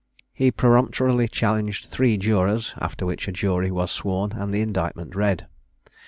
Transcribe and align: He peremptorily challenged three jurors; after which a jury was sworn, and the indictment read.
He 0.33 0.49
peremptorily 0.49 1.27
challenged 1.27 1.85
three 1.85 2.17
jurors; 2.17 2.73
after 2.79 3.05
which 3.05 3.27
a 3.27 3.31
jury 3.31 3.69
was 3.69 3.91
sworn, 3.91 4.31
and 4.31 4.51
the 4.51 4.61
indictment 4.61 5.13
read. 5.15 5.45